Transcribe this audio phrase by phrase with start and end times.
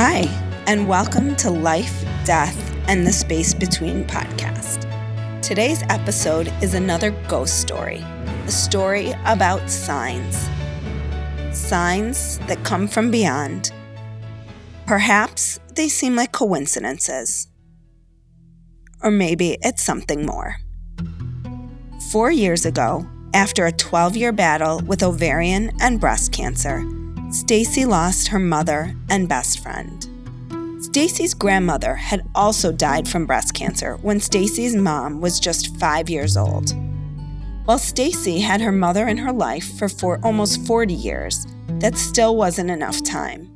[0.00, 0.28] Hi,
[0.68, 4.86] and welcome to Life, Death, and the Space Between podcast.
[5.42, 8.04] Today's episode is another ghost story,
[8.46, 10.48] a story about signs.
[11.50, 13.72] Signs that come from beyond.
[14.86, 17.48] Perhaps they seem like coincidences.
[19.02, 20.58] Or maybe it's something more.
[22.12, 23.04] Four years ago,
[23.34, 26.88] after a 12 year battle with ovarian and breast cancer,
[27.30, 30.08] Stacy lost her mother and best friend.
[30.82, 36.38] Stacy's grandmother had also died from breast cancer when Stacy's mom was just 5 years
[36.38, 36.72] old.
[37.66, 41.46] While Stacy had her mother in her life for four, almost 40 years,
[41.80, 43.50] that still wasn't enough time.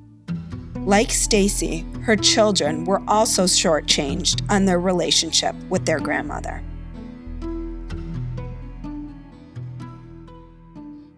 [0.85, 6.63] Like Stacy, her children were also shortchanged on their relationship with their grandmother.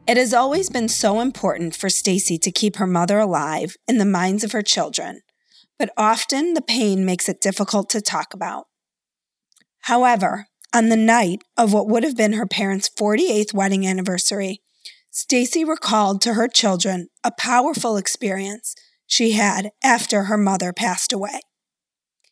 [0.07, 4.05] It has always been so important for Stacy to keep her mother alive in the
[4.05, 5.23] minds of her children,
[5.79, 8.67] but often the pain makes it difficult to talk about.
[9.81, 14.61] However, on the night of what would have been her parents' 48th wedding anniversary,
[15.11, 18.75] Stacy recalled to her children a powerful experience
[19.07, 21.41] she had after her mother passed away.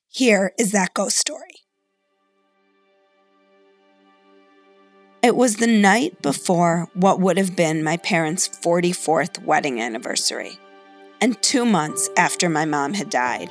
[0.09, 1.62] Here is that ghost story.
[5.23, 10.59] It was the night before what would have been my parents' 44th wedding anniversary,
[11.21, 13.49] and two months after my mom had died.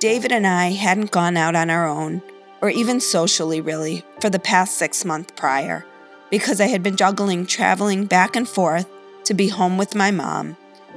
[0.00, 2.22] David and I hadn't gone out on our own,
[2.60, 5.86] or even socially really, for the past six months prior,
[6.28, 8.88] because I had been juggling traveling back and forth
[9.26, 10.56] to be home with my mom,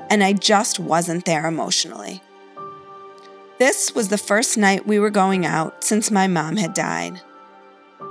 [0.09, 2.23] and I just wasn't there emotionally.
[3.59, 7.21] This was the first night we were going out since my mom had died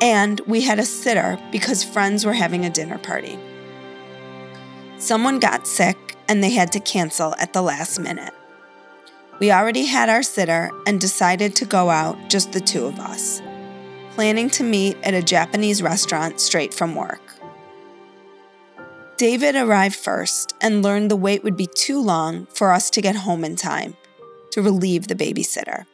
[0.00, 3.38] and we had a sitter because friends were having a dinner party.
[4.98, 8.34] Someone got sick and they had to cancel at the last minute.
[9.38, 13.42] We already had our sitter and decided to go out, just the two of us,
[14.12, 17.20] planning to meet at a Japanese restaurant straight from work.
[19.18, 23.16] David arrived first and learned the wait would be too long for us to get
[23.16, 23.96] home in time
[24.52, 25.86] to relieve the babysitter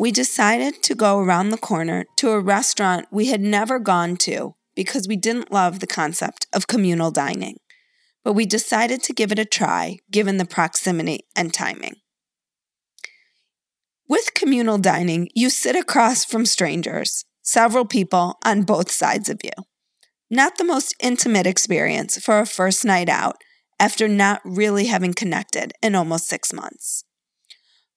[0.00, 4.54] we decided to go around the corner to a restaurant we had never gone to
[4.74, 7.58] because we didn't love the concept of communal dining.
[8.24, 11.96] But we decided to give it a try given the proximity and timing.
[14.08, 19.64] With communal dining, you sit across from strangers, several people on both sides of you.
[20.30, 23.36] Not the most intimate experience for a first night out
[23.78, 27.04] after not really having connected in almost six months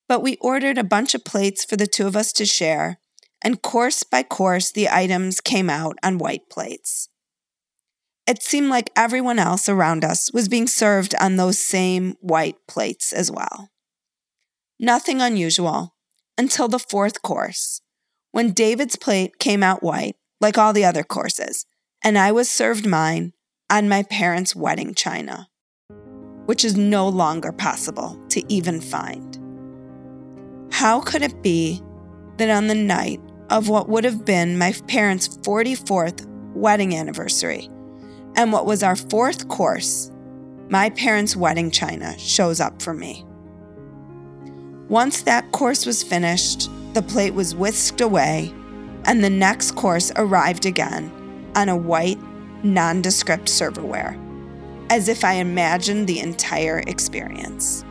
[0.07, 2.99] but we ordered a bunch of plates for the two of us to share,
[3.41, 7.09] and course by course, the items came out on white plates.
[8.25, 13.11] It seemed like everyone else around us was being served on those same white plates
[13.11, 13.69] as well.
[14.79, 15.95] Nothing unusual
[16.37, 17.81] until the fourth course,
[18.31, 21.65] when David's plate came out white, like all the other courses,
[22.03, 23.33] and I was served mine
[23.69, 25.49] on my parents' wedding china,
[26.45, 29.42] which is no longer possible to even find.
[30.73, 31.83] How could it be
[32.37, 36.25] that on the night of what would have been my parents' 44th
[36.55, 37.69] wedding anniversary
[38.35, 40.11] and what was our fourth course,
[40.69, 43.23] my parents' wedding china shows up for me?
[44.89, 48.51] Once that course was finished, the plate was whisked away,
[49.05, 51.11] and the next course arrived again
[51.55, 52.19] on a white,
[52.63, 54.17] nondescript serverware,
[54.89, 57.85] as if I imagined the entire experience.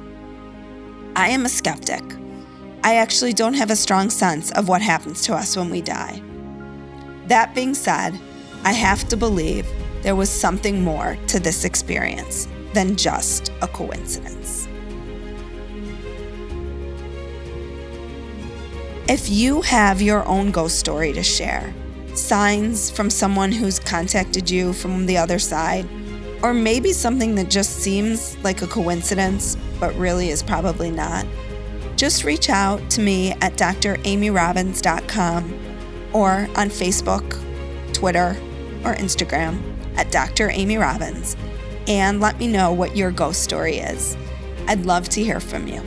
[1.14, 2.02] I am a skeptic
[2.84, 6.20] I actually don't have a strong sense of what happens to us when we die.
[7.26, 8.18] That being said,
[8.64, 9.66] I have to believe
[10.02, 14.66] there was something more to this experience than just a coincidence.
[19.08, 21.72] If you have your own ghost story to share,
[22.14, 25.88] signs from someone who's contacted you from the other side,
[26.42, 31.26] or maybe something that just seems like a coincidence but really is probably not,
[32.02, 35.54] just reach out to me at dramyrobbins.com
[36.12, 38.36] or on Facebook, Twitter,
[38.84, 39.62] or Instagram
[39.96, 40.50] at Dr.
[40.50, 41.36] Amy Robbins
[41.86, 44.16] and let me know what your ghost story is.
[44.66, 45.80] I'd love to hear from you.